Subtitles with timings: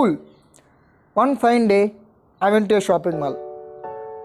[0.00, 0.16] Cool.
[1.12, 1.92] One fine day,
[2.40, 3.34] I went to a shopping mall.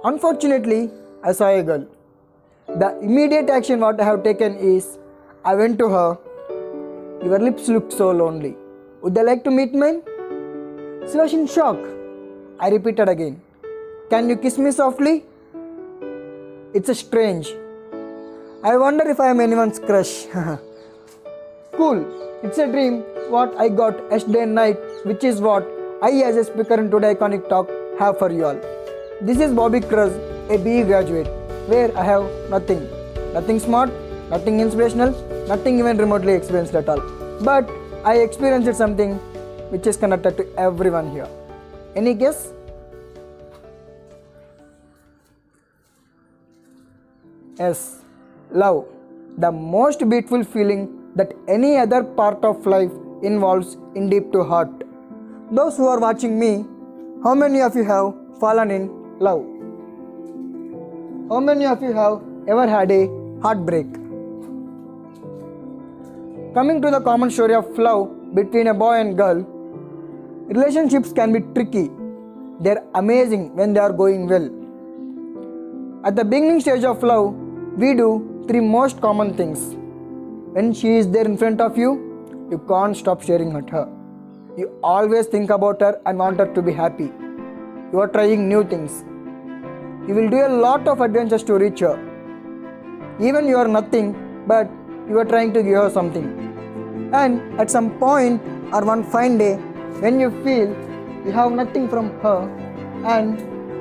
[0.05, 0.89] Unfortunately,
[1.21, 1.86] I saw a girl.
[2.82, 4.98] The immediate action what I have taken is
[5.43, 6.18] I went to her.
[7.25, 8.56] Your lips look so lonely.
[9.02, 10.02] Would you like to meet mine?
[11.11, 11.82] She was in shock.
[12.57, 13.42] I repeated again.
[14.10, 15.25] Can you kiss me softly?
[16.74, 17.50] It's a strange.
[18.64, 20.14] I wonder if I am anyone's crush.
[21.75, 22.00] cool.
[22.44, 25.68] It's a dream what I got yesterday night, which is what
[26.02, 28.60] I as a speaker in today iconic talk have for you all.
[29.21, 30.14] This is Bobby Cruz,
[30.50, 31.28] a BE graduate,
[31.68, 32.88] where I have nothing.
[33.33, 33.92] Nothing smart,
[34.30, 35.11] nothing inspirational,
[35.47, 37.02] nothing even remotely experienced at all.
[37.42, 37.69] But
[38.03, 39.16] I experienced something
[39.72, 41.27] which is connected to everyone here.
[41.95, 42.52] Any guess?
[47.58, 48.02] Yes,
[48.52, 48.86] love.
[49.38, 52.92] The most beautiful feeling that any other part of life
[53.25, 54.71] involves in deep to heart.
[55.51, 56.65] Those who are watching me,
[57.23, 59.43] how many of you have fallen in love?
[61.29, 63.07] How many of you have ever had a
[63.41, 63.87] heartbreak?
[66.53, 69.45] Coming to the common story of love between a boy and girl,
[70.47, 71.89] relationships can be tricky.
[72.59, 74.49] They're amazing when they are going well.
[76.05, 77.33] At the beginning stage of love,
[77.77, 79.75] we do three most common things.
[80.53, 82.14] When she is there in front of you,
[82.51, 83.88] you can't stop staring at her.
[84.57, 87.11] You always think about her and want her to be happy.
[87.91, 89.03] You are trying new things.
[90.07, 91.97] You will do a lot of adventures to reach her.
[93.19, 94.15] Even you are nothing,
[94.47, 94.69] but
[95.09, 96.27] you are trying to give her something.
[97.13, 99.55] And at some point or one fine day,
[100.03, 100.69] when you feel
[101.25, 102.39] you have nothing from her,
[103.05, 103.39] and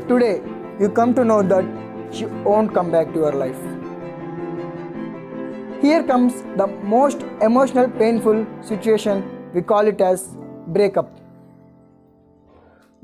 [0.08, 0.40] today
[0.80, 1.64] you come to know that
[2.10, 3.83] she won't come back to your life.
[5.84, 9.22] Here comes the most emotional, painful situation.
[9.52, 10.34] We call it as
[10.68, 11.08] breakup.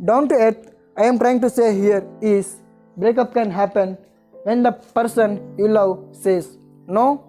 [0.03, 2.63] Down to earth, I am trying to say here is
[2.97, 3.99] breakup can happen
[4.45, 7.23] when the person you love says no,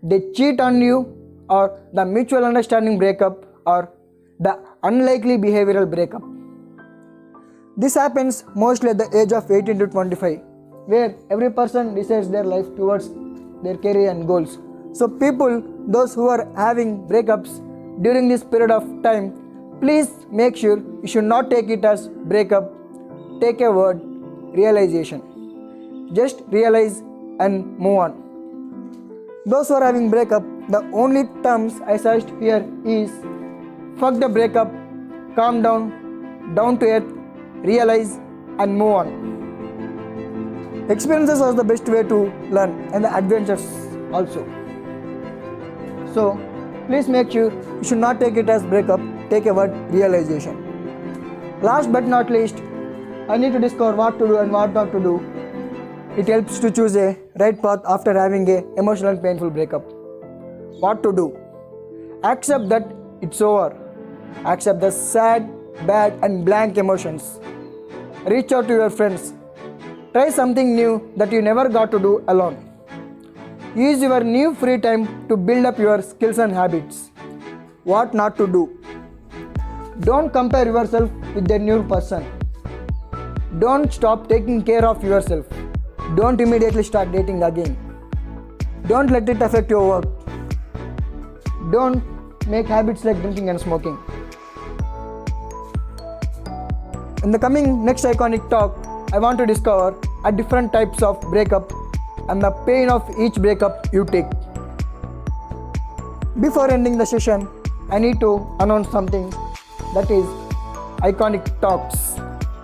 [0.00, 0.98] they cheat on you,
[1.48, 3.90] or the mutual understanding breakup, or
[4.38, 6.22] the unlikely behavioral breakup.
[7.76, 10.38] This happens mostly at the age of 18 to 25,
[10.86, 13.10] where every person decides their life towards
[13.64, 14.60] their career and goals.
[14.94, 17.58] So, people, those who are having breakups
[18.00, 19.32] during this period of time,
[19.80, 22.72] please make sure you should not take it as breakup.
[23.40, 24.00] Take a word
[24.52, 25.20] realization.
[26.14, 27.02] Just realize
[27.40, 28.12] and move on.
[29.46, 33.10] Those who are having breakup, the only terms I suggest here is
[33.98, 34.72] fuck the breakup,
[35.34, 37.12] calm down, down to earth,
[37.64, 38.20] realize
[38.60, 40.86] and move on.
[40.88, 43.66] Experiences are the best way to learn and the adventures
[44.12, 44.63] also.
[46.14, 46.38] So
[46.86, 50.60] please make sure you should not take it as breakup, take a word realization.
[51.60, 52.62] Last but not least,
[53.28, 55.14] I need to discover what to do and what not to do.
[56.16, 59.82] It helps to choose a right path after having a emotional and painful breakup.
[60.80, 61.36] What to do?
[62.22, 63.76] Accept that it's over.
[64.44, 65.48] Accept the sad,
[65.86, 67.40] bad, and blank emotions.
[68.26, 69.32] Reach out to your friends.
[70.12, 72.73] Try something new that you never got to do alone.
[73.76, 77.10] Use your new free time to build up your skills and habits.
[77.82, 78.78] What not to do?
[79.98, 82.24] Don't compare yourself with the new person.
[83.58, 85.46] Don't stop taking care of yourself.
[86.14, 87.76] Don't immediately start dating again.
[88.86, 90.06] Don't let it affect your work.
[91.72, 92.00] Don't
[92.46, 93.98] make habits like drinking and smoking.
[97.24, 101.72] In the coming next iconic talk, I want to discover a different types of breakup
[102.28, 104.26] and the pain of each breakup you take.
[106.40, 107.48] Before ending the session,
[107.90, 109.30] I need to announce something
[109.94, 110.24] that is
[111.08, 112.16] Iconic Talks.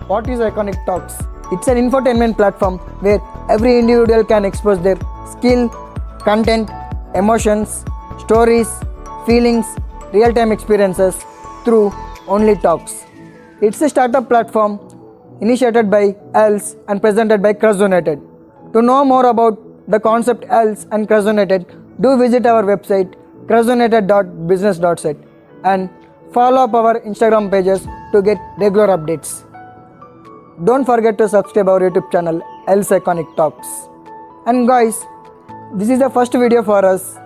[0.08, 1.14] What is Iconic Talks?
[1.52, 4.96] It's an infotainment platform where every individual can express their
[5.30, 5.68] skill,
[6.20, 6.70] content,
[7.14, 7.84] emotions,
[8.18, 8.68] stories,
[9.26, 9.66] feelings,
[10.12, 11.16] real time experiences
[11.64, 11.92] through
[12.26, 13.04] only talks.
[13.60, 14.80] It's a startup platform
[15.40, 18.29] initiated by ELS and presented by Cruz United.
[18.72, 19.58] To know more about
[19.90, 23.14] the concept ELS and Cruz do visit our website
[23.46, 25.16] cruzunited.business.set
[25.64, 25.90] and
[26.32, 29.42] follow up our Instagram pages to get regular updates.
[30.64, 33.66] Don't forget to subscribe our YouTube channel ELS Iconic Talks.
[34.46, 35.04] And guys,
[35.74, 37.16] this is the first video for us.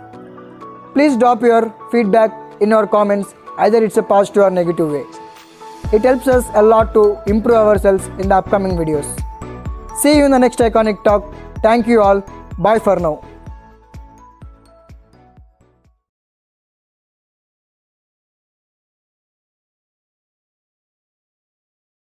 [0.94, 2.32] Please drop your feedback
[2.62, 5.04] in our comments, either it's a positive or negative way.
[5.92, 9.04] It helps us a lot to improve ourselves in the upcoming videos.
[9.96, 11.33] See you in the next iconic talk.
[11.64, 12.20] Thank you all.
[12.58, 13.14] Bye for now.